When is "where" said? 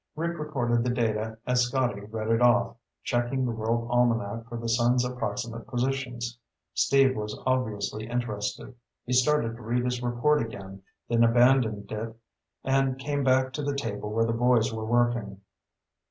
14.11-14.25